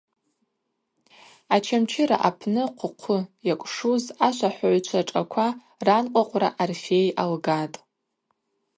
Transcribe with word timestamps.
Очамчыра 1.55 2.17
апны 2.29 2.63
хъвы-хъвы 2.79 3.17
йакӏвшуз 3.47 4.03
ашвахӏвагӏвчва 4.27 5.01
шӏаква 5.07 5.47
ранкъвакъвра 5.85 6.49
Орфей 6.63 7.07
алгатӏ. 7.21 7.77